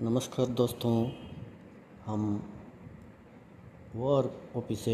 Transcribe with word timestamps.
नमस्कार 0.00 0.46
दोस्तों, 0.46 1.10
हम 2.06 2.24
वॉर 3.94 4.30
ऑफ़िस 4.56 4.84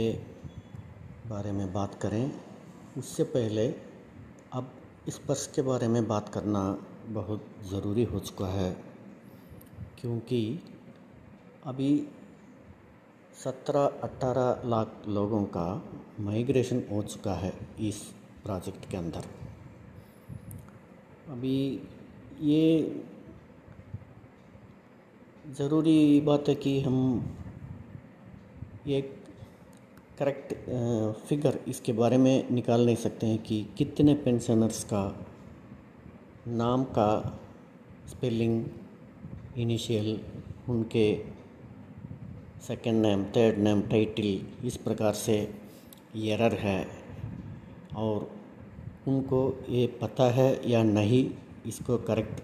बारे 1.29 1.53
में 1.53 1.73
बात 1.73 1.95
करें। 1.95 2.31
उससे 2.99 3.25
पहले 3.25 3.67
अब 4.53 4.71
स्पर्श 5.09 5.47
के 5.55 5.63
बारे 5.63 5.89
में 5.89 6.07
बात 6.09 6.29
करना 6.29 6.63
बहुत 7.09 7.47
ज़रूरी 7.71 8.05
हो 8.05 8.21
चुका 8.21 8.47
है, 8.47 8.71
क्योंकि 10.01 10.61
अभी 11.67 11.91
सत्रह 13.35 13.85
अट्ठारह 14.03 14.69
लाख 14.69 15.03
लोगों 15.09 15.45
का 15.57 15.69
माइग्रेशन 16.21 16.83
हो 16.93 17.03
चुका 17.05 17.35
है 17.35 17.53
इस 17.81 18.03
प्रोजेक्ट 18.45 18.91
के 18.91 18.97
अंदर। 18.97 19.27
अभी 21.31 21.59
ये 22.43 23.03
ज़रूरी 25.45 26.21
बात 26.21 26.49
है 26.49 26.55
कि 26.55 26.81
हम 26.81 26.97
एक 28.89 29.11
करेक्ट 30.19 30.53
फिगर 31.29 31.59
इसके 31.69 31.93
बारे 31.93 32.19
में 32.19 32.51
निकाल 32.51 32.85
नहीं 32.87 32.97
सकते 32.97 33.27
हैं 33.27 33.39
कि 33.39 33.61
कितने 33.79 34.15
पेंशनर्स 34.15 34.83
का 34.85 35.03
नाम 36.49 36.85
का 36.99 37.09
स्पेलिंग 38.11 38.65
इनिशियल 39.59 40.21
उनके 40.69 41.05
second 42.67 43.07
name 43.07 43.25
third 43.37 43.59
name 43.59 43.83
title 43.91 44.67
इस 44.67 44.77
प्रकार 44.77 45.13
से 45.15 45.37
एरर 46.17 46.55
है 46.61 46.87
और 47.97 48.31
उनको 49.09 49.43
ये 49.69 49.87
पता 50.03 50.31
है 50.31 50.51
या 50.71 50.83
नहीं, 50.83 51.31
इसको 51.67 51.99
करेक्ट 51.99 52.41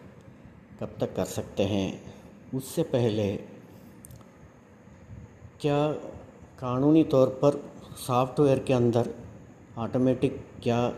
कब 0.80 0.96
तक 1.00 1.16
कर 1.16 1.24
सकते 1.24 1.62
हैं। 1.66 2.17
उससे 2.54 2.82
पहले 2.82 3.36
क्या 5.60 5.92
कानूनी 6.60 7.04
तौर 7.04 7.28
पर 7.28 7.72
सॉफ्टवेयर 8.06 8.58
के 8.58 8.72
अंदर 8.72 9.10
ऑटोमेटिक 9.78 10.46
क्या 10.62 10.88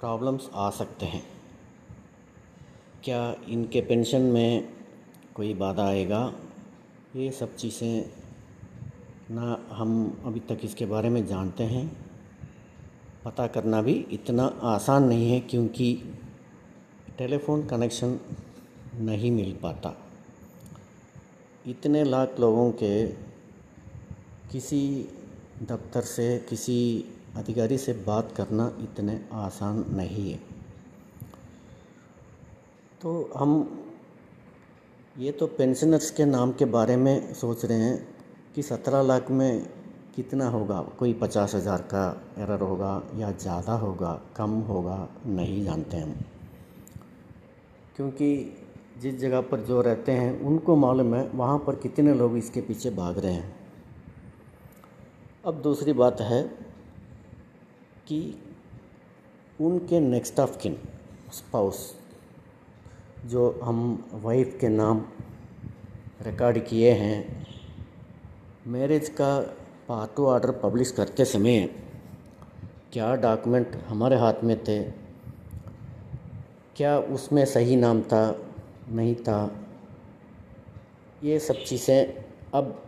प्रॉब्लम्स 0.00 0.50
आ 0.54 0.70
सकते 0.70 1.06
हैं? 1.06 1.22
क्या 3.04 3.36
इनके 3.48 3.80
पेंशन 3.80 4.20
में 4.20 4.68
कोई 5.34 5.54
बाधा 5.54 5.86
आएगा? 5.86 6.32
ये 7.16 7.30
सब 7.30 7.56
चीज़ें 7.56 8.10
ना 9.30 9.66
हम 9.70 10.22
अभी 10.26 10.40
तक 10.40 10.58
इसके 10.64 10.86
बारे 10.86 11.08
में 11.08 11.26
जानते 11.26 11.64
हैं। 11.64 11.96
पता 13.24 13.46
करना 13.46 13.82
भी 13.82 13.92
इतना 13.92 14.44
आसान 14.62 15.04
नहीं 15.04 15.30
है 15.32 15.40
क्योंकि 15.40 16.02
टेलीफोन 17.18 17.66
कनेक्शन 17.66 18.20
नहीं 18.94 19.30
मिल 19.30 19.56
पाता। 19.62 20.09
इतने 21.66 22.04
लाख 22.04 22.36
लोगों 22.40 22.70
के 22.72 23.06
किसी 24.52 25.08
दफ्तर 25.62 26.00
से, 26.00 26.38
किसी 26.48 27.04
अधिकारी 27.36 27.78
से 27.78 27.92
बात 28.06 28.32
करना 28.36 28.72
इतने 28.80 29.20
आसान 29.32 29.84
नहीं 29.90 30.30
है। 30.32 30.38
तो 33.02 33.30
हम 33.36 33.52
ये 35.18 35.32
तो 35.32 35.46
पेंशनर्स 35.46 36.10
के 36.10 36.24
नाम 36.24 36.52
के 36.52 36.64
बारे 36.64 36.96
में 36.96 37.34
सोच 37.34 37.64
रहे 37.64 37.78
हैं 37.78 38.08
कि 38.54 38.62
सत्रह 38.62 39.02
लाख 39.02 39.30
में 39.30 39.66
कितना 40.16 40.48
होगा। 40.48 40.80
कोई 40.98 41.12
पचास 41.12 41.54
हज़ार 41.54 41.82
का 41.94 42.04
एरर 42.38 42.60
होगा 42.60 43.02
या 43.16 43.30
ज़्यादा 43.32 43.72
होगा, 43.72 44.20
कम 44.36 44.50
होगा, 44.50 45.08
नहीं 45.26 45.64
जानते 45.64 45.96
हम। 45.96 46.14
क्योंकि 47.96 48.56
जिस 49.00 49.18
जगह 49.18 49.40
पर 49.40 49.60
जो 49.60 49.80
रहते 49.80 50.12
हैं, 50.12 50.40
उनको 50.40 50.76
मालूम 50.76 51.14
है 51.14 51.28
वहाँ 51.28 51.58
पर 51.58 51.74
कितने 51.74 52.14
लोग 52.14 52.36
इसके 52.36 52.60
पीछे 52.60 52.90
भाग 52.90 53.18
रहे 53.18 53.32
हैं। 53.32 53.56
अब 55.46 55.62
दूसरी 55.62 55.92
बात 55.92 56.20
है 56.20 56.42
कि 58.06 58.42
उनके 59.60 60.00
नेक्स्ट 60.00 60.40
ऑफ़ 60.40 60.58
किन 60.58 60.76
स्पाउस 61.32 61.94
जो 63.26 63.60
हम 63.64 64.08
वाइफ 64.12 64.58
के 64.60 64.68
नाम 64.68 65.04
रिकॉर्ड 66.22 66.58
किए 66.58 66.92
हैं 66.92 67.46
मैरिज 68.66 69.08
का 69.08 69.40
पार्टू 69.88 70.26
ऑर्डर 70.26 70.50
पब्लिश 70.50 70.90
करते 70.90 71.24
समय 71.24 71.66
क्या 72.92 73.14
डॉक्यूमेंट 73.16 73.76
हमारे 73.88 74.16
हाथ 74.16 74.34
में 74.44 74.64
थे? 74.64 74.82
क्या 76.76 76.98
उसमें 76.98 77.44
सही 77.44 77.76
नाम 77.76 78.02
था? 78.02 78.49
नहीं 78.90 79.14
था। 79.16 79.38
ये 81.24 81.38
सब 81.38 81.62
चीज़ें 81.64 82.24
अब 82.54 82.82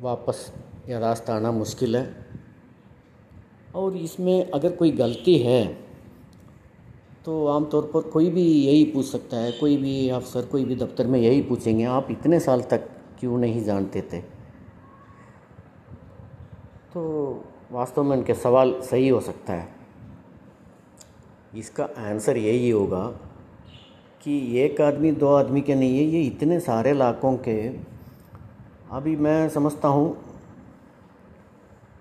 वापस 0.00 0.52
या 0.88 0.98
रास्ता 0.98 1.34
आना 1.34 1.52
मुश्किल 1.52 1.96
है। 1.96 2.26
और 3.74 3.96
इसमें 3.96 4.50
अगर 4.50 4.72
कोई 4.72 4.90
गलती 4.92 5.36
है 5.38 5.64
तो 7.24 7.46
आमतौर 7.46 7.90
पर 7.94 8.08
कोई 8.10 8.28
भी 8.30 8.42
यही 8.42 8.84
पूछ 8.84 9.06
सकता 9.06 9.36
है, 9.36 9.50
कोई 9.52 9.76
भी 9.76 10.08
अफसर, 10.08 10.44
कोई 10.46 10.64
भी 10.64 10.76
दफ्तर 10.76 11.06
में 11.06 11.18
यही 11.20 11.40
पूछेंगे, 11.42 11.84
आप 11.84 12.10
इतने 12.10 12.40
साल 12.40 12.62
तक 12.62 12.88
क्यों 13.20 13.38
नहीं 13.38 13.62
जानते 13.64 14.02
थे? 14.12 14.20
तो 16.88 17.44
वास्तव 17.72 18.02
में 18.02 18.16
उनके 18.16 18.34
सवाल 18.34 18.80
सही 18.80 19.08
हो 19.08 19.20
सकता 19.20 19.52
है। 19.52 19.68
इसका 21.56 21.84
आंसर 21.98 22.36
यही 22.36 22.70
होगा 22.70 23.04
कि 24.28 24.58
एक 24.60 24.80
आदमी, 24.80 25.10
दो 25.12 25.28
आदमी 25.34 25.60
के 25.60 25.74
नहीं 25.74 25.98
है, 25.98 26.04
ये 26.04 26.22
इतने 26.22 26.58
सारे 26.60 26.92
लाखों 26.92 27.36
के। 27.38 27.68
अभी 28.92 29.14
मैं 29.16 29.48
समझता 29.48 29.88
हूँ, 29.88 30.16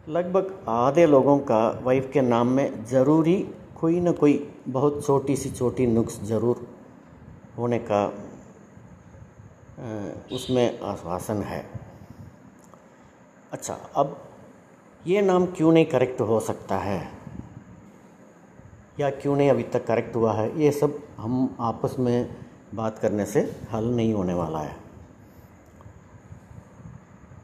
लगभग 0.09 0.53
आधे 0.69 1.05
लोगों 1.05 1.37
का 1.39 1.59
वाइफ 1.83 2.09
के 2.13 2.21
नाम 2.21 2.47
में 2.47 2.85
ज़रूरी 2.85 3.35
कोई 3.79 3.99
ना 3.99 4.11
कोई 4.11 4.47
बहुत 4.67 5.05
छोटी 5.05 5.35
सी 5.35 5.49
छोटी 5.49 5.85
नुक्स 5.87 6.21
ज़रूर 6.23 6.67
होने 7.57 7.79
का 7.91 8.05
उसमें 10.35 10.79
आश्वासन 10.81 11.41
है। 11.43 11.65
अच्छा 13.51 13.79
अब 13.95 14.17
ये 15.07 15.21
नाम 15.21 15.45
क्यों 15.45 15.71
नहीं 15.71 15.85
करेक्ट 15.85 16.21
हो 16.21 16.39
सकता 16.39 16.77
है? 16.77 17.16
या 18.99 19.09
क्यों 19.09 19.35
नहीं 19.35 19.49
अभी 19.49 19.63
तक 19.63 19.85
करेक्ट 19.85 20.15
हुआ 20.15 20.33
है, 20.33 20.61
ये 20.61 20.71
सब 20.71 20.99
हम 21.17 21.55
आपस 21.59 21.95
में 21.99 22.35
बात 22.75 22.99
करने 22.99 23.25
से 23.25 23.39
हल 23.73 23.85
नहीं 23.85 24.13
होने 24.13 24.33
वाला 24.33 24.59
है। 24.59 24.75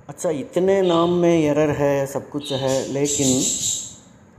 अच्छा 0.10 0.30
इतने 0.30 0.82
नाम 0.82 1.10
में 1.10 1.40
एरर 1.40 1.70
है, 1.70 2.06
सब 2.06 2.30
कुछ 2.30 2.52
है, 2.54 2.94
लेकिन 2.94 3.28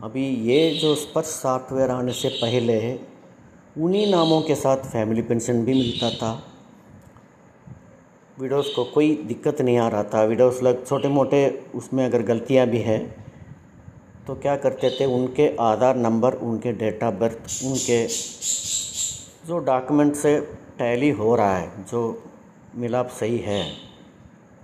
अभी 0.05 0.29
ये 0.51 0.71
जो 0.71 0.95
स्पर्श 0.95 1.27
सॉफ्टवेयर 1.27 1.91
आने 1.91 2.13
से 2.13 2.29
पहले 2.29 2.99
उन्हीं 3.77 4.11
नामों 4.11 4.41
के 4.43 4.55
साथ 4.55 4.77
फैमिली 4.77 5.23
पेंशन 5.23 5.65
भी 5.65 5.75
मिलता 5.75 6.11
था। 6.11 6.33
विडोज़ 8.39 8.75
को 8.77 8.85
कोई 8.85 9.15
दिक्कत 9.27 9.61
नहीं 9.61 9.79
आ 9.79 9.89
रहा 9.89 10.05
था। 10.05 10.23
विडोज़ 10.25 10.63
लग 10.63 10.87
छोटे 10.87 11.09
मोटे 11.09 11.49
उसमें 11.75 12.05
अगर 12.07 12.23
गलतियाँ 12.23 12.67
भी 12.67 12.79
हैं 12.79 13.24
तो 14.27 14.35
क्या 14.35 14.57
करते 14.57 14.91
थे? 14.91 15.05
उनके 15.05 15.57
आधार 15.61 15.97
नंबर, 15.97 16.35
उनके 16.35 16.73
डेट 16.73 17.03
ऑफ़ 17.05 17.15
बर्थ, 17.15 17.65
उनके 17.65 18.07
जो 19.47 19.59
डॉक्यूमेंट 19.59 20.15
से 20.15 20.41
टैली 20.79 21.11
हो 21.11 21.35
रहा 21.35 21.57
है, 21.57 21.85
जो 21.85 22.23
मिलाप 22.75 23.09
सही 23.09 23.39
है। 23.39 23.65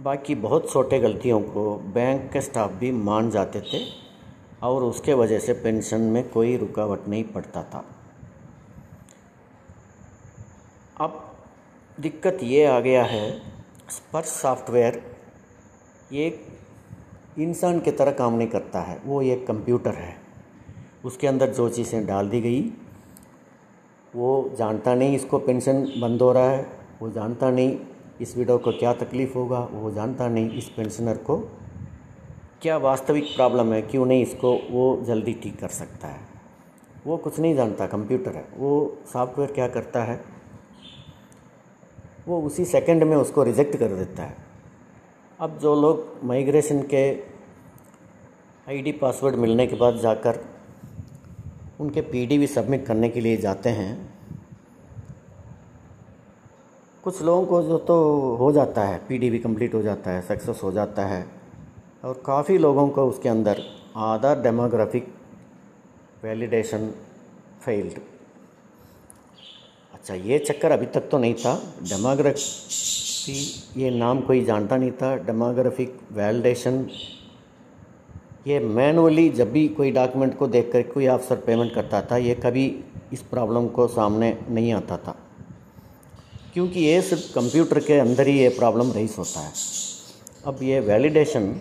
बाकी 0.00 0.34
बहुत 0.34 0.70
छोटे 0.72 0.99
गलतियों 0.99 1.41
को 1.41 1.76
बैंक 1.94 2.31
के 2.32 2.41
स्टाफ 2.41 2.70
भी 2.70 2.91
मान 2.93 3.31
जाते 3.31 3.60
थे 3.60 3.84
और 4.62 4.82
उसके 4.82 5.15
वजह 5.15 5.38
से 5.38 5.53
पेंशन 5.53 6.00
में 6.00 6.28
कोई 6.28 6.56
रुकावट 6.56 7.09
नहीं 7.09 7.25
पड़ता 7.25 7.62
था। 7.62 7.84
अब 11.00 11.37
दिक्कत 12.00 12.38
ये 12.43 12.64
आ 12.64 12.81
गया 12.81 13.05
है, 13.05 13.31
स्पर्श 13.90 14.26
सॉफ्टवेयर 14.26 15.02
एक 16.12 16.46
इंसान 17.40 17.78
की 17.81 17.90
तरह 17.90 18.12
काम 18.12 18.34
नहीं 18.34 18.48
करता 18.48 18.81
है। 18.81 19.00
वो 19.06 19.20
एक 19.22 19.46
कंप्यूटर 19.46 19.94
है। 19.94 20.14
उसके 21.04 21.26
अंदर 21.26 21.50
जो 21.50 21.69
चीज़ें 21.69 22.06
डाल 22.06 22.28
दी 22.28 22.40
गई, 22.40 22.60
वो 24.14 24.50
जानता 24.58 24.94
नहीं 24.94 25.14
इसको 25.16 25.38
पेंशन 25.38 25.87
बंद 26.00 26.22
हो 26.22 26.32
रहा 26.32 26.50
है, 26.50 26.66
वो 27.02 27.10
जानता 27.10 27.50
नहीं 27.50 27.78
इस 28.20 28.37
विडो 28.37 28.56
को 28.58 28.72
क्या 28.72 28.92
तकलीफ़ 28.94 29.34
होगा, 29.34 29.60
वो 29.72 29.90
जानता 29.90 30.28
नहीं 30.28 30.50
इस 30.50 30.69
पेंशनर 30.69 31.16
को 31.16 31.37
क्या 32.62 32.76
वास्तविक 32.78 33.25
प्रॉब्लम 33.37 33.72
है, 33.72 33.81
क्यों 33.82 34.06
नहीं 34.06 34.22
इसको 34.22 34.52
वो 34.70 35.02
जल्दी 35.04 35.32
ठीक 35.32 35.58
कर 35.60 35.69
सकता 35.69 36.08
है। 36.08 36.28
वो 37.06 37.16
कुछ 37.16 37.38
नहीं 37.40 37.54
जानता 37.54 37.86
कंप्यूटर 37.86 38.36
है। 38.36 38.44
वो 38.56 38.98
सॉफ्टवेयर 39.12 39.52
क्या 39.52 39.69
करता 39.69 40.02
है, 40.04 40.20
वो 42.28 42.40
उसी 42.43 42.64
सेकंड 42.64 43.04
में 43.04 43.16
उसको 43.16 43.43
रिजेक्ट 43.43 43.76
कर 43.76 43.96
देता 43.96 44.22
है। 44.22 44.50
अब 45.40 45.56
जो 45.58 45.75
लोग 45.75 46.25
माइग्रेशन 46.25 46.82
के 46.84 47.02
आईडी 48.69 48.92
पासवर्ड 48.92 49.37
मिलने 49.37 49.66
के 49.66 49.76
बाद 49.76 49.96
जाकर 49.98 50.38
उनके 51.81 52.00
पीडीवी 52.00 52.46
सबमिट 52.46 52.84
करने 52.87 53.08
के 53.08 53.20
लिए 53.20 53.37
जाते 53.37 53.69
हैं, 53.70 53.92
कुछ 57.04 57.22
लोगों 57.22 57.46
को 57.46 57.62
जो 57.62 57.78
तो 57.78 57.96
हो 58.37 58.50
जाता 58.52 58.84
है 58.84 58.98
पी 59.08 59.19
डी 59.19 59.38
कंप्लीट 59.38 59.75
हो 59.75 59.82
जाता 59.82 60.10
है 60.10 60.22
सक्सेस 60.22 60.60
हो 60.62 60.72
जाता 60.72 61.06
है, 61.06 61.25
और 62.04 62.22
काफ़ी 62.26 62.58
लोगों 62.58 62.88
को 62.88 63.08
उसके 63.08 63.28
अंदर 63.28 63.62
आधार 63.96 64.43
डेमोग्राफिक 64.43 65.08
वैलिडेशन 66.25 66.90
फेल्ड 67.64 68.00
अच्छा 69.94 70.14
ये 70.14 70.38
चक्कर 70.40 70.72
अभी 70.72 70.86
तक 70.86 71.08
तो 71.10 71.19
नहीं 71.19 71.34
था। 71.34 71.54
डेमोग्राफी 71.82 73.09
ये 73.28 73.90
नाम 73.90 74.20
कोई 74.20 74.44
जानता 74.44 74.76
नहीं 74.76 74.90
था। 74.93 75.14
डेमोग्राफिक 75.17 75.99
वैलिडेशन 76.12 76.87
ये 78.46 78.58
मैनुअली 78.61 79.28
जब 79.31 79.50
भी 79.52 79.67
कोई 79.70 79.90
डॉक्यूमेंट 79.93 80.37
को 80.38 80.46
देख 80.49 80.70
कर 80.72 80.82
कोई 80.84 81.06
अफसर 81.06 81.37
पेमेंट 81.37 81.72
करता 81.75 82.00
था, 82.02 82.17
ये 82.17 82.34
कभी 82.37 82.64
इस 83.12 83.22
प्रॉब्लम 83.22 83.67
को 83.69 83.87
सामने 83.88 84.37
नहीं 84.49 84.72
आता 84.72 84.96
था। 84.96 85.17
क्योंकि 86.55 86.81
ये 86.81 87.00
सिर्फ़ 87.02 87.32
कंप्यूटर 87.34 87.78
के 87.81 87.99
अंदर 87.99 88.26
ही 88.26 88.38
ये 88.38 88.49
प्रॉब्लम 88.49 88.93
रईस 88.93 89.19
होता 89.19 89.40
है। 89.40 89.52
अब 90.46 90.62
ये 90.62 90.81
वैलिडेशन 90.81 91.52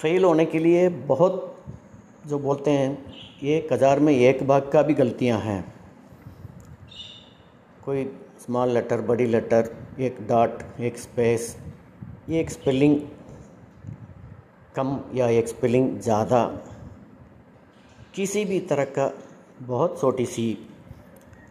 फेल 0.00 0.24
होने 0.24 0.44
के 0.44 0.58
लिए 0.58 0.88
बहुत 0.88 1.56
जो 2.26 2.38
बोलते 2.38 2.70
हैं 2.70 3.14
एक 3.44 3.72
हज़ार 3.72 4.00
में 4.00 4.12
एक 4.12 4.46
भाग 4.48 4.70
का 4.72 4.82
भी 4.82 4.94
गलतियाँ 4.94 5.40
हैं। 5.40 5.62
कोई 7.84 8.04
स्मॉल 8.46 8.70
लेटर 8.70 9.00
बड़ी 9.02 9.24
लेटर 9.26 9.68
एक 10.00 10.16
डॉट 10.28 10.58
एक 10.80 10.98
स्पेस 10.98 11.56
ये 12.30 12.40
एक 12.40 12.50
स्पेलिंग 12.50 12.98
कम 14.76 14.98
या 15.14 15.28
एक 15.30 15.48
स्पेलिंग 15.48 15.98
ज़्यादा। 16.00 16.42
किसी 18.14 18.44
भी 18.44 18.60
तरह 18.62 18.84
का 18.98 19.10
बहुत 19.62 20.00
छोटी 20.00 20.26
सी 20.26 20.46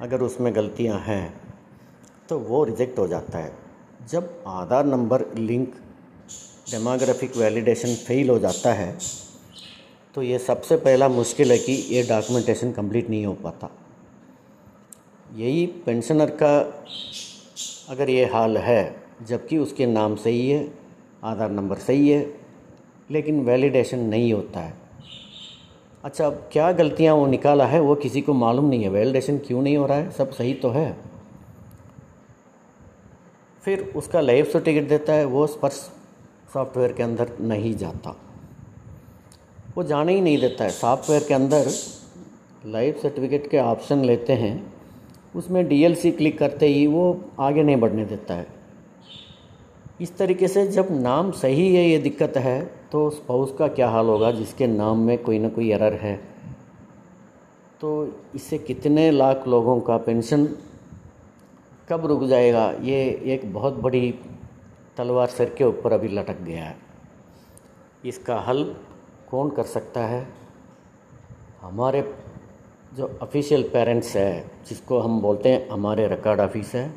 अगर 0.02 0.22
उसमें 0.22 0.54
गलतियाँ 0.56 1.00
हैं 1.00 1.34
तो 2.30 2.40
वो 2.40 2.64
रिजेक्ट 2.64 3.00
हो 3.00 3.08
जाता 3.08 3.38
है। 3.38 3.52
जब 4.10 4.44
Aadhaar 4.48 4.86
number 4.86 5.26
link 5.38 5.76
demographic 6.72 7.38
validation 7.38 7.96
fail 8.06 8.30
हो 8.30 8.40
जाता 8.40 8.74
है 8.74 8.98
तो 10.16 10.22
ये 10.24 10.40
सबसे 10.42 10.78
पहला 10.80 11.10
मुश्किल 11.12 11.52
है 11.52 11.58
कि 11.58 11.74
ये 11.90 12.04
डॉक्यूमेंटेशन 12.10 12.72
कंप्लीट 12.72 13.10
नहीं 13.10 13.26
हो 13.26 13.34
पाता। 13.44 13.70
यही 15.36 15.66
पेंशनर 15.66 16.30
का 16.30 16.84
अगर 17.90 18.10
ये 18.10 18.26
हाल 18.26 18.58
है, 18.58 19.04
जबकि 19.28 19.58
उसके 19.58 19.86
नाम 19.86 20.16
सही 20.16 20.50
है, 20.50 20.74
आधार 21.24 21.52
नंबर 21.52 21.76
सही 21.76 22.10
है, 22.10 22.34
लेकिन 23.12 23.46
वैलिडेशन 23.46 24.00
नहीं 24.00 24.34
होता 24.34 24.60
है। 24.60 24.74
अच्छा 26.04 26.28
अब 26.28 26.50
क्या 26.52 26.72
गलतियाँ 26.72 27.16
वो 27.16 27.28
निकाला 27.28 27.66
है, 27.66 27.80
वो 27.80 27.96
किसी 27.96 28.22
को 28.22 28.34
मालूम 28.34 28.66
नहीं 28.66 28.84
है। 28.84 28.90
वैलिडेशन 28.90 29.38
क्यों 29.38 29.62
नहीं 29.62 29.78
हो 29.78 29.86
रहा 29.86 29.98
है? 29.98 30.12
सब 30.12 30.32
सही 30.32 30.54
तो 30.54 30.70
है। 30.70 30.98
फिर 33.64 33.94
उसका 33.96 34.22
लाइफ 34.22 34.52
सर्टिफिकेट 34.54 34.90
देता 34.90 35.14
है, 35.14 35.26
वो 35.26 35.48
स्पर्श 35.48 35.92
सॉफ्टवेयर 36.54 36.94
के 36.94 37.04
अंदर 37.04 37.32
नहीं 37.42 37.76
जाता। 37.76 38.16
वो 39.78 39.84
जाने 39.84 40.14
ही 40.14 40.22
नहीं 40.22 40.38
देता 40.38 40.64
है। 40.64 40.70
सॉफ्टवेयर 40.70 41.24
के 41.24 41.34
अंदर 41.34 41.72
लाइफ 42.66 43.02
सर्टिफिकेट 43.02 43.50
के 43.50 43.60
ऑप्शन 43.60 44.06
लेते 44.06 44.34
हैं 44.34 44.75
उसमें 45.36 45.68
डीएलसी 45.68 46.12
क्लिक 46.12 46.38
करते 46.40 46.68
ही 46.68 46.86
वो 46.88 47.22
आगे 47.40 47.64
नहीं 47.64 47.78
बढ़ने 47.78 48.06
देता 48.06 48.34
है। 48.34 48.48
इस 50.02 50.18
तरीके 50.18 50.48
से 50.48 50.68
जब 50.68 50.88
नाम 50.92 51.32
सही 51.32 51.76
है, 51.76 51.84
ये 51.84 51.98
दिक्कत 51.98 52.38
है 52.38 52.66
तो 52.92 53.10
स्पाउस 53.10 53.54
का 53.60 53.68
क्या 53.68 53.90
हाल 53.90 54.06
होगा 54.06 54.32
जिसके 54.32 54.68
नाम 54.68 55.00
में 55.00 55.18
कोई 55.18 55.40
ना 55.40 55.50
कोई 55.50 55.72
एरर 55.72 55.94
है? 55.94 56.16
तो 57.82 58.22
इससे 58.36 58.58
कितने 58.58 59.10
लाख 59.12 59.48
लोगों 59.48 59.80
का 59.80 59.98
पेंशन 59.98 60.48
कब 61.90 62.06
रुक 62.06 62.24
जाएगा? 62.24 62.72
ये 62.72 63.22
एक 63.26 63.54
बहुत 63.54 63.74
बड़ी 63.74 64.14
तलवार 64.98 65.28
सर 65.28 65.50
के 65.50 65.64
ऊपर 65.64 65.94
अभी 65.94 66.08
लटक 66.08 66.42
गया 66.42 66.64
है। 66.64 66.78
इसका 68.06 68.40
हल 68.40 68.64
कौन 69.32 69.50
कर 69.50 69.64
सकता 69.64 70.06
है? 70.06 70.28
हमारे 71.62 72.02
जो 72.96 73.20
ऑफिशियल 73.22 73.64
पेरेंट्स 73.64 74.16
है, 74.16 74.52
जिसको 74.70 75.00
हम 75.00 75.22
बोलते 75.22 75.50
हैं, 75.50 75.70
हमारे 75.70 76.08
रिकॉर्ड 76.08 76.40
ऑफ़िस 76.40 76.76
है, 76.76 76.94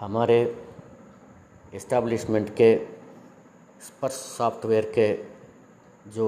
हमारे 0.00 0.56
इस्टेब्लिशमेंट 1.74 2.48
के 2.50 2.74
स्पर्श 3.80 4.12
सॉफ्टवेयर 4.12 4.92
के 4.98 5.12
जो 6.10 6.26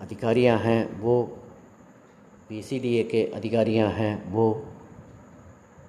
अधिकारियाँ 0.00 0.58
हैं, 0.58 1.00
वो 1.00 1.22
पीसीडीए 2.48 3.04
के 3.04 3.24
अधिकारियाँ 3.24 3.88
हैं, 3.88 4.32
वो 4.32 4.64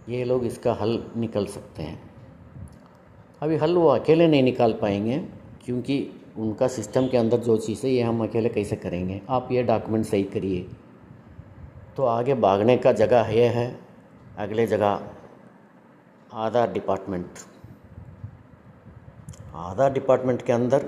ये 0.10 0.24
लोग 0.24 0.45
इसका 0.45 0.74
हल 0.74 1.04
निकल 1.18 1.45
सकते 1.45 1.84
हैं। 1.84 2.00
अभी 3.42 3.56
हल 3.56 3.75
वो 3.75 3.88
अकेले 3.88 4.28
नहीं 4.28 4.44
निकाल 4.44 4.74
पाएँगे, 4.74 5.18
क्योंकि 5.66 6.10
उनका 6.38 6.68
सिस्टम 6.68 7.07
के 7.07 7.18
अंदर 7.18 7.38
जो 7.38 7.57
चीज़ 7.57 7.86
है 7.88 7.94
ये 7.94 8.01
हम 8.01 8.24
अकेले 8.24 8.50
कैसे 8.50 8.75
करेंगे? 8.75 9.22
आप 9.30 9.50
ये 9.51 9.63
डॉक्यूमेंट 9.63 10.06
सही 10.06 10.24
करिए। 10.24 10.66
तो 11.98 12.06
आगे 12.06 12.34
भागने 12.36 12.78
का 12.78 12.92
जगह 12.92 13.28
ये 13.30 13.48
है। 13.48 13.68
अगले 14.38 14.66
जगह 14.68 15.00
आधार 16.36 16.72
डिपार्टमेंट। 16.74 17.40
आधार 19.56 19.92
डिपार्टमेंट 19.94 20.42
के 20.42 20.54
अंदर 20.54 20.84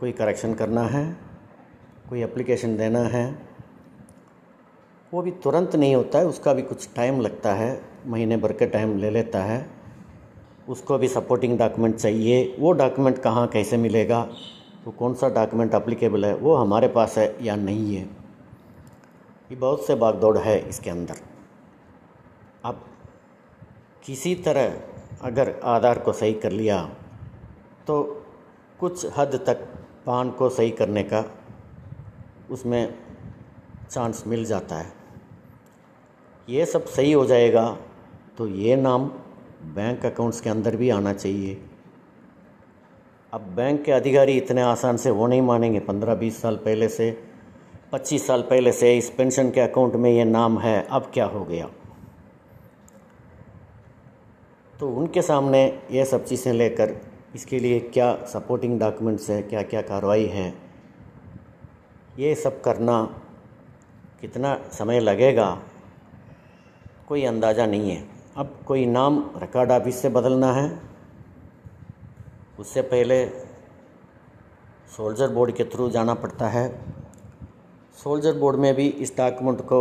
कोई 0.00 0.12
करेक्शन 0.12 0.54
करना 0.54 0.82
है, 0.82 1.04
कोई 2.08 2.22
एप्लीकेशन 2.22 2.76
देना 2.76 3.02
है, 3.08 3.26
वो 5.12 5.22
भी 5.22 5.30
तुरंत 5.42 5.76
नहीं 5.76 5.94
होता 5.94 6.18
है, 6.18 6.26
उसका 6.26 6.52
भी 6.52 6.62
कुछ 6.62 6.88
टाइम 6.96 7.20
लगता 7.20 7.54
है, 7.54 7.80
महीने 8.06 8.36
भर 8.36 8.52
के 8.52 8.66
टाइम 8.66 8.96
ले 8.98 9.10
लेता 9.10 9.42
है। 9.44 9.64
उसको 10.68 10.98
भी 10.98 11.08
सपोर्टिंग 11.08 11.58
डॉक्यूमेंट 11.58 11.96
चाहिए, 11.96 12.56
वो 12.60 12.72
डॉक्यूमेंट 12.72 13.18
कहाँ 13.18 13.46
कैसे 13.48 13.76
मिलेगा 13.76 14.22
तो 14.84 14.90
कौन 14.90 15.14
सा 15.14 15.28
डॉक्यूमेंट 15.30 15.74
अप्लीकेबल 15.74 16.24
है, 16.24 16.34
वो 16.34 16.54
हमारे 16.54 16.88
पास 16.88 17.18
है 17.18 17.34
या 17.44 17.56
नहीं 17.56 17.94
है। 17.96 18.25
ये 19.50 19.56
बहुत 19.56 19.86
से 19.86 19.94
भागदौड़ 19.94 20.38
है 20.38 20.58
इसके 20.68 20.90
अंदर। 20.90 21.20
अब 22.64 22.80
किसी 24.06 24.34
तरह 24.34 24.78
अगर 25.22 25.54
आधार 25.64 25.98
को 25.98 26.12
सही 26.12 26.32
कर 26.34 26.52
लिया 26.52 26.82
तो 27.86 28.02
कुछ 28.80 29.06
हद 29.16 29.34
तक 29.46 29.62
पान 30.06 30.30
को 30.30 30.48
सही 30.48 30.70
करने 30.70 31.02
का 31.02 31.24
उसमें 32.50 32.94
चांस 33.90 34.22
मिल 34.26 34.44
जाता 34.44 34.76
है। 34.76 34.92
ये 36.48 36.66
सब 36.66 36.86
सही 36.86 37.12
हो 37.12 37.24
जाएगा 37.26 37.66
तो 38.38 38.46
ये 38.48 38.76
नाम 38.76 39.06
बैंक 39.74 40.04
अकाउंट्स 40.06 40.40
के 40.40 40.50
अंदर 40.50 40.76
भी 40.76 40.90
आना 40.90 41.12
चाहिए। 41.12 41.62
अब 43.32 43.40
बैंक 43.56 43.82
के 43.84 43.92
अधिकारी 43.92 44.36
इतने 44.36 44.62
आसान 44.62 44.96
से 44.96 45.10
वो 45.10 45.26
नहीं 45.26 45.42
मानेंगे। 45.42 45.80
पंद्रह 45.80 46.14
बीस 46.14 46.40
साल 46.42 46.56
पहले 46.56 46.88
से 46.88 47.10
पच्चीस 47.96 48.26
साल 48.26 48.42
पहले 48.42 48.72
से 48.72 48.96
इस 48.96 49.08
पेंशन 49.10 49.50
के 49.50 49.60
अकाउंट 49.60 49.94
में 49.96 50.10
ये 50.10 50.24
नाम 50.24 50.58
है, 50.60 50.86
अब 50.86 51.10
क्या 51.14 51.24
हो 51.26 51.44
गया? 51.44 51.66
तो 54.80 54.88
उनके 54.90 55.22
सामने 55.22 55.62
ये 55.90 56.04
सब 56.04 56.24
चीज़ें 56.24 56.52
लेकर 56.52 56.92
इसके 57.34 57.58
लिए 57.58 57.78
क्या 57.88 58.12
सपोर्टिंग 58.24 58.78
डॉक्यूमेंट्स 58.80 59.28
हैं 59.30 59.48
क्या 59.48 59.62
क्या 59.62 59.82
कार्रवाई 59.82 60.26
है, 60.26 60.52
ये 62.18 62.34
सब 62.34 62.60
करना 62.62 63.00
कितना 64.20 64.54
समय 64.72 65.00
लगेगा, 65.00 65.48
कोई 67.08 67.24
अंदाज़ा 67.24 67.66
नहीं 67.66 67.90
है। 67.90 68.06
अब 68.36 68.54
कोई 68.66 68.84
नाम 68.86 69.18
रिकॉर्ड 69.36 69.70
ऑफ़िस 69.70 70.02
से 70.02 70.08
बदलना 70.10 70.52
है, 70.52 70.68
उससे 72.58 72.82
पहले 72.84 73.24
सोल्जर 74.96 75.28
बोर्ड 75.28 75.56
के 75.56 75.64
थ्रू 75.64 75.90
जाना 75.90 76.14
पड़ता 76.16 76.48
है। 76.48 76.68
सोल्जर 77.96 78.32
बोर्ड 78.32 78.58
में 78.60 78.74
भी 78.74 78.86
इस 78.86 79.16
डॉक्यूमेंट 79.16 79.60
को 79.66 79.78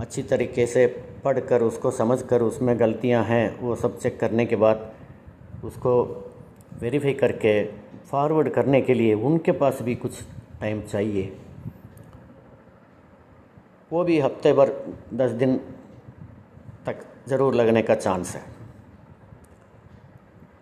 अच्छी 0.00 0.22
तरीके 0.22 0.66
से 0.66 0.86
पढ़कर, 1.24 1.62
उसको 1.62 1.90
समझकर, 1.90 2.42
उसमें 2.42 2.78
गलतियाँ 2.80 3.22
हैं, 3.24 3.58
वो 3.60 3.76
सब 3.76 3.98
चेक 3.98 4.18
करने 4.20 4.46
के 4.46 4.56
बाद 4.56 4.92
उसको 5.64 6.02
वेरीफाई 6.80 7.12
करके 7.14 7.62
फॉरवर्ड 8.10 8.48
करने 8.54 8.80
के 8.80 8.94
लिए 8.94 9.14
उनके 9.14 9.52
पास 9.52 9.82
भी 9.82 9.94
कुछ 9.94 10.20
टाइम 10.60 10.80
चाहिए। 10.82 11.32
वो 13.90 14.04
भी 14.04 14.18
हफ़्ते 14.20 14.52
भर, 14.52 14.72
दस 15.14 15.30
दिन 15.32 15.56
तक 16.86 17.04
ज़रूर 17.28 17.54
लगने 17.54 17.82
का 17.82 17.94
चांस 17.94 18.34
है। 18.36 18.42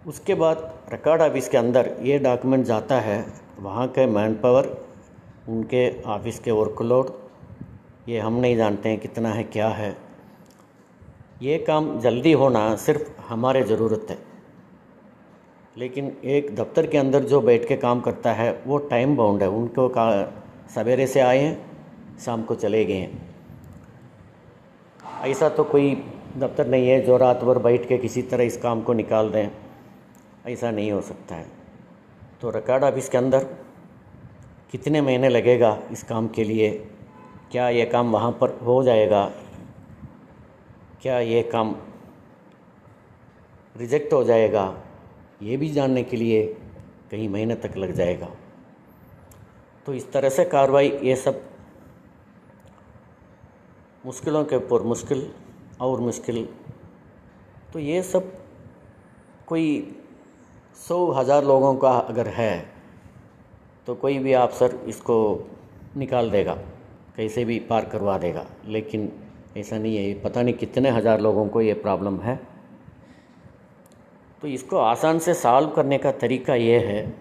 उसके 0.06 0.34
बाद 0.36 0.72
रिकॉर्ड 0.92 1.22
ऑफ़िस 1.22 1.48
के 1.48 1.56
अंदर 1.56 1.94
ये 2.02 2.18
डॉक्यूमेंट 2.20 2.64
जाता 2.66 3.00
है, 3.00 3.24
वहाँ 3.60 3.88
के 3.88 4.06
मैन 4.08 4.34
पावर 4.34 4.76
उनके 5.48 6.02
ऑफ़िस 6.02 6.38
के 6.38 6.50
वर्कलोड 6.50 7.12
ये 8.08 8.18
हम 8.18 8.32
नहीं 8.32 8.56
जानते 8.56 8.88
हैं 8.88 8.98
कितना 8.98 9.28
है, 9.28 9.44
क्या 9.44 9.68
है। 9.68 9.96
ये 11.42 11.58
काम 11.58 12.00
जल्दी 12.00 12.32
होना 12.32 12.76
सिर्फ़ 12.76 13.20
हमारे 13.28 13.62
ज़रूरत 13.62 14.06
है। 14.10 14.18
लेकिन 15.78 16.16
एक 16.24 16.56
दफ्तर 16.56 16.86
के 16.86 16.98
अंदर 16.98 17.24
जो 17.24 17.40
बैठ 17.40 17.68
के 17.68 17.76
काम 17.76 18.00
करता 18.00 18.32
है, 18.32 18.62
वो 18.66 18.78
टाइम 18.78 19.16
बाउंड 19.16 19.42
है। 19.42 19.48
उनको 19.48 19.88
का, 19.88 20.32
सवेरे 20.74 21.06
से 21.06 21.20
आए 21.20 21.38
हैं, 21.38 21.66
शाम 22.18 22.42
को 22.42 22.54
चले 22.54 22.84
गए 22.84 22.96
हैं। 22.96 23.34
ऐसा 25.22 25.48
तो 25.48 25.64
कोई 25.64 26.04
दफ्तर 26.36 26.66
नहीं 26.66 26.88
है 26.88 27.00
जो 27.00 27.16
रात 27.16 27.44
भर 27.44 27.58
बैठ 27.58 27.88
के 27.88 27.98
किसी 27.98 28.22
तरह 28.22 28.44
इस 28.44 28.56
काम 28.56 28.82
को 28.82 28.92
निकाल 28.92 29.30
दें। 29.30 29.48
ऐसा 30.46 30.70
नहीं 30.70 30.92
हो 30.92 31.00
सकता 31.00 31.34
है। 31.34 31.46
तो 32.40 32.50
रिकॉर्ड 32.50 32.84
ऑफ़िस 32.84 33.08
के 33.08 33.18
अंदर 33.18 33.46
कितने 34.70 35.00
महीने 35.00 35.28
लगेगा 35.28 35.78
इस 35.92 36.02
काम 36.02 36.28
के 36.28 36.44
लिए? 36.44 36.70
क्या 37.52 37.68
ये 37.68 37.84
काम 37.86 38.12
वहाँ 38.12 38.30
पर 38.32 38.58
हो 38.62 38.82
जाएगा? 38.82 39.24
क्या 41.02 41.18
ये 41.18 41.42
काम 41.42 41.74
रिजेक्ट 43.76 44.12
हो 44.12 44.22
जाएगा? 44.24 44.74
ये 45.42 45.56
भी 45.56 45.68
जानने 45.70 46.02
के 46.02 46.16
लिए 46.16 46.44
कई 47.10 47.28
महीने 47.28 47.54
तक 47.54 47.76
लग 47.76 47.92
जाएगा। 47.92 48.30
तो 49.86 49.94
इस 49.94 50.10
तरह 50.12 50.28
से 50.28 50.44
कार्रवाई 50.44 50.88
ये 51.02 51.16
सब 51.16 51.42
मुश्किलों 54.06 54.44
के 54.44 54.56
ऊपर 54.56 54.82
मुश्किल 54.82 55.30
और 55.80 56.00
मुश्किल। 56.00 56.48
तो 57.72 57.78
ये 57.78 58.02
सब 58.02 58.32
कोई 59.46 59.96
सौ 60.88 61.10
हज़ार 61.12 61.44
लोगों 61.44 61.74
का 61.76 61.90
अगर 61.90 62.28
है 62.28 62.73
तो 63.86 63.94
कोई 63.94 64.18
भी 64.18 64.32
अफसर 64.34 64.78
इसको 64.88 65.16
निकाल 65.96 66.30
देगा 66.30 66.54
कैसे 67.16 67.44
भी 67.44 67.58
पार 67.60 67.84
करवा 67.84 68.16
देगा। 68.18 68.46
लेकिन 68.66 69.10
ऐसा 69.56 69.78
नहीं 69.78 69.96
है, 69.96 70.14
पता 70.22 70.42
नहीं 70.42 70.54
कितने 70.54 70.90
हज़ार 70.90 71.20
लोगों 71.20 71.46
को 71.48 71.60
ये 71.60 71.74
प्रॉब्लम 71.76 72.18
है। 72.20 72.38
तो 74.42 74.48
इसको 74.48 74.76
आसान 74.78 75.18
से 75.18 75.34
सॉल्व 75.34 75.68
करने 75.70 75.98
का 75.98 76.12
तरीका 76.14 76.54
ये 76.54 76.78
है, 76.78 77.14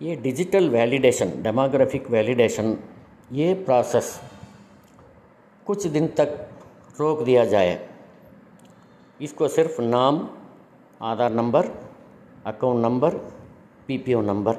ये 0.00 0.16
डिजिटल 0.16 0.68
वैलिडेशन 0.70 1.32
डेमोग्राफिक 1.42 2.10
वैलिडेशन 2.10 2.76
ये 3.32 3.52
प्रोसेस 3.64 4.20
कुछ 5.66 5.86
दिन 5.86 6.06
तक 6.16 6.38
रोक 7.00 7.22
दिया 7.22 7.44
जाए। 7.46 7.78
इसको 9.20 9.48
सिर्फ़ 9.48 9.80
नाम, 9.82 10.28
Aadhaar 11.00 11.32
number 11.32 11.70
account 12.46 12.82
number 12.82 13.14
PPO 13.88 14.20
number 14.22 14.56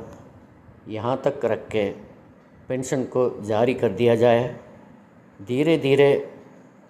यहाँ 0.85 1.21
तक 1.25 1.45
रख 1.45 1.67
के 1.67 1.89
पेंशन 2.69 3.03
को 3.03 3.29
जारी 3.43 3.73
कर 3.73 3.89
दिया 3.91 4.15
जाए। 4.15 4.55
धीरे 5.39 5.77
धीरे 5.77 6.09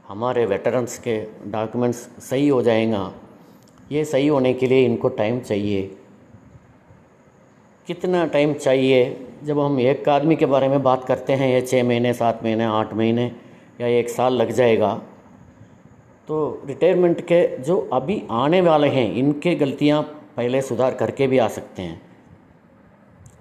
हमारे 0.07 0.45
वेटरन्स 0.45 0.97
के 0.97 1.17
डॉक्यूमेंट्स 1.47 1.97
सही 2.21 2.47
हो 2.47 2.61
जाएगा। 2.61 3.11
ये 3.91 4.03
सही 4.05 4.27
होने 4.27 4.53
के 4.53 4.67
लिए 4.67 4.85
इनको 4.85 5.09
टाइम 5.09 5.39
चाहिए। 5.39 5.81
कितना 7.87 8.25
टाइम 8.25 8.53
चाहिए? 8.53 9.27
जब 9.43 9.59
हम 9.59 9.79
एक 9.79 10.09
आदमी 10.09 10.35
के 10.35 10.45
बारे 10.45 10.67
में 10.67 10.81
बात 10.83 11.05
करते 11.05 11.33
हैं, 11.33 11.49
ये 11.49 11.61
छः 11.61 11.83
महीने, 11.83 12.13
सात 12.13 12.43
महीने, 12.43 12.63
आठ 12.63 12.93
महीने 12.93 13.31
या 13.81 13.87
एक 13.87 14.09
साल 14.09 14.33
लग 14.33 14.51
जाएगा 14.51 14.93
तो 16.27 16.61
रिटायरमेंट 16.65 17.21
के 17.21 17.57
जो 17.57 17.77
अभी 17.93 18.21
आने 18.31 18.61
वाले 18.61 18.87
हैं, 18.87 19.13
इनके 19.13 19.55
गलतियाँ 19.55 20.01
पहले 20.37 20.61
सुधार 20.61 20.93
करके 20.93 21.27
भी 21.27 21.37
आ 21.37 21.47
सकते 21.47 21.81
हैं। 21.81 22.01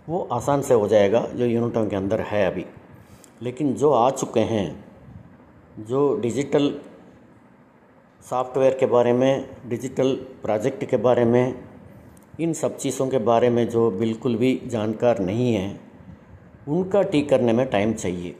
वो 0.09 0.29
आसान 0.33 0.63
से 0.63 0.75
हो 0.75 0.89
जाएगा, 0.89 1.21
जो 1.21 1.47
यूनिटों 1.47 1.87
के 1.87 1.97
अंदर 1.97 2.21
है 2.21 2.47
अभी। 2.47 2.67
लेकिन 3.43 3.75
जो 3.75 3.91
आ 3.91 4.11
चुके 4.11 4.41
हैं, 4.41 4.85
जो 5.79 6.17
डिजिटल 6.17 6.81
सॉफ्टवेयर 8.31 8.77
के 8.79 8.87
बारे 8.87 9.13
में, 9.13 9.57
डिजिटल 9.67 10.15
प्रोजेक्ट 10.15 10.85
के 10.85 10.97
बारे 10.97 11.25
में, 11.25 11.65
इन 12.41 12.53
सब 12.53 12.77
चीज़ों 12.77 13.09
के 13.09 13.19
बारे 13.19 13.51
में 13.51 13.69
जो 13.69 13.91
बिल्कुल 13.91 14.37
भी 14.37 14.63
जानकार 14.67 15.19
नहीं 15.19 15.55
है, 15.55 15.81
उनका 16.69 17.03
ठीक 17.03 17.29
करने 17.29 17.53
में 17.53 17.67
टाइम 17.67 17.95
चाहिए। 17.95 18.37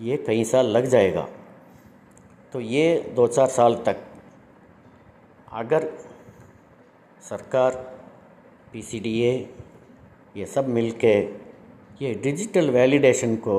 ये 0.00 0.16
कई 0.16 0.44
साल 0.44 0.66
लग 0.66 0.86
जाएगा। 0.86 1.28
तो 2.52 2.60
ये 2.60 3.12
दो 3.16 3.26
चार 3.26 3.46
साल 3.46 3.74
तक, 3.86 3.96
अगर 5.52 5.92
सरकार 7.22 7.72
पीसीडीए 8.72 9.54
ये 10.38 10.46
सब 10.46 10.68
मिलके 10.70 11.14
ये 12.00 12.12
डिजिटल 12.22 12.70
वैलिडेशन 12.70 13.34
को 13.38 13.54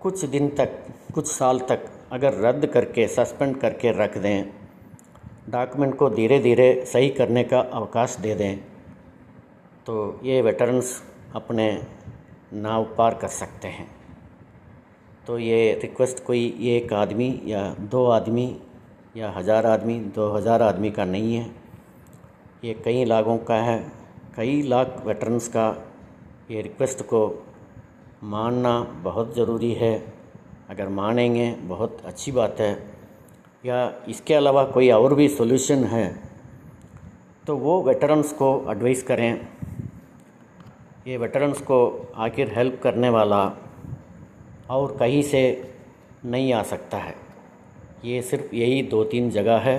कुछ 0.00 0.24
दिन 0.26 0.48
तक, 0.50 0.70
कुछ 1.14 1.26
साल 1.26 1.58
तक 1.60 1.84
अगर 2.12 2.34
रद्द 2.40 2.66
करके, 2.66 3.06
सस्पेंड 3.08 3.56
करके 3.60 3.92
रख 3.94 4.18
दें, 4.18 4.50
डॉक्यूमेंट 5.50 5.94
को 5.94 6.08
धीरे 6.10 6.38
धीरे 6.38 6.84
सही 6.86 7.08
करने 7.10 7.44
का 7.44 7.60
अवकाश 7.60 8.16
दे 8.16 8.34
दें 8.34 8.56
तो 9.86 10.20
ये 10.24 10.40
वेटरन्स 10.42 10.92
अपने 11.34 11.66
नाव 12.54 12.84
पार 12.98 13.14
कर 13.14 13.28
सकते 13.30 13.68
हैं। 13.68 13.90
तो 15.26 15.38
ये 15.38 15.58
रिक्वेस्ट 15.82 16.24
कोई 16.24 16.46
एक 16.68 16.92
आदमी 16.94 17.28
या 17.46 17.62
दो 17.90 18.04
आदमी 18.10 18.48
या 19.16 19.30
हज़ार 19.30 19.66
आदमी, 19.66 19.98
दो 19.98 20.30
हज़ार 20.30 20.62
आदमी 20.62 20.90
का 20.90 21.04
नहीं 21.06 21.34
है। 21.34 21.50
ये 22.64 22.74
कई 22.84 23.04
लाखों 23.04 23.38
का 23.40 23.54
है। 23.62 23.78
कई 24.36 24.60
लाख 24.62 25.02
वेटरन्स 25.06 25.46
का 25.48 25.66
ये 26.50 26.62
रिक्वेस्ट 26.62 27.02
को 27.02 27.20
मानना 28.22 28.72
बहुत 29.04 29.34
ज़रूरी 29.36 29.72
है। 29.72 29.92
अगर 30.70 30.88
मानेंगे, 30.88 31.50
बहुत 31.62 32.02
अच्छी 32.04 32.32
बात 32.32 32.60
है। 32.60 32.72
या 33.64 33.78
इसके 34.08 34.34
अलावा 34.34 34.64
कोई 34.64 34.90
और 34.90 35.14
भी 35.14 35.28
सोल्यूशन 35.28 35.84
है 35.84 36.04
तो 37.46 37.56
वो 37.56 37.80
वेटरन्स 37.82 38.32
को 38.32 38.50
एडवाइस 38.70 39.02
करें। 39.02 39.46
ये 41.06 41.16
वेटरन्स 41.16 41.60
को 41.62 41.80
आखिर 42.16 42.52
हेल्प 42.54 42.80
करने 42.82 43.08
वाला 43.08 43.42
और 44.70 44.96
कहीं 44.96 45.22
से 45.22 45.42
नहीं 46.24 46.52
आ 46.52 46.62
सकता 46.62 46.98
है। 46.98 47.14
ये 48.04 48.22
सिर्फ़ 48.22 48.54
यही 48.54 48.82
दो 48.82 49.04
तीन 49.04 49.30
जगह 49.30 49.58
है 49.60 49.78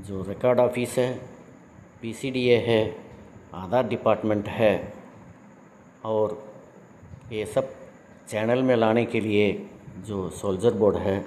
जो 0.00 0.22
रिकॉर्ड 0.22 0.60
ऑफ़िस 0.60 0.98
है 0.98 1.12
पीसीडीए 2.02 2.56
है 2.58 3.05
आधार 3.54 3.88
डिपार्टमेंट 3.88 4.48
है 4.48 4.92
और 6.04 6.42
ये 7.32 7.44
सब 7.46 7.74
चैनल 8.28 8.62
में 8.62 8.74
लाने 8.76 9.04
के 9.04 9.20
लिए 9.20 9.50
जो 10.06 10.28
सोल्जर 10.30 10.74
बोर्ड 10.74 10.96
है, 10.96 11.24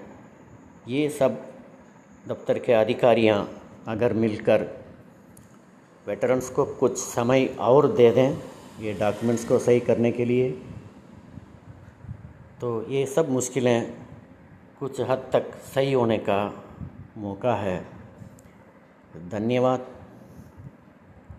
ये 0.88 1.10
सब 1.10 1.38
दफ्तर 2.28 2.60
के 2.60 2.74
अधिकारियाँ 2.74 3.38
अगर 3.88 4.14
मिलकर 4.14 4.68
वेटरन्स 6.08 6.50
को 6.50 6.66
कुछ 6.66 6.98
समय 6.98 7.46
और 7.60 7.92
दे 7.92 8.10
दें, 8.12 8.38
ये 8.82 8.94
डॉक्यूमेंट्स 8.94 9.46
को 9.46 9.60
सही 9.60 9.80
करने 9.80 10.12
के 10.12 10.26
लिए 10.26 10.52
तो 12.62 12.70
ये 12.90 13.06
सब 13.06 13.30
मुश्किलें 13.30 13.94
कुछ 14.80 15.00
हद 15.02 15.30
तक 15.34 15.52
सही 15.76 15.94
होने 15.94 16.18
का 16.20 16.40
मौका 17.18 17.56
है। 17.56 17.80
धन्यवाद। 19.30 19.86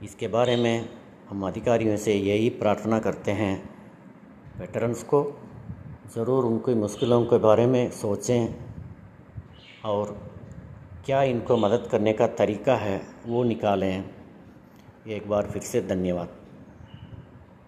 इसके 0.03 0.29
बारे 0.29 0.57
में 0.57 0.89
हम 1.31 1.47
अधिकारियों 1.47 1.97
से 1.97 2.15
यही 2.15 2.49
प्रार्थना 2.51 2.99
करते 2.99 3.31
हैं। 3.33 3.55
वेटरन्स 4.59 5.03
को 5.03 5.23
ज़रूर 6.15 6.45
उनकी 6.45 6.75
मुश्किलों 6.75 7.25
के 7.25 7.39
बारे 7.39 7.67
में 7.67 7.91
सोचें 7.91 8.55
और 9.85 10.17
क्या 11.07 11.23
इनको 11.23 11.57
मदद 11.57 11.89
करने 11.91 12.13
का 12.13 12.27
तरीका 12.39 12.77
है 12.77 13.01
वो 13.27 13.45
निकालें। 13.45 14.05
एक 15.09 15.29
बार 15.29 15.51
फिर 15.51 15.63
से 15.63 15.81
धन्यवाद। 15.83 16.40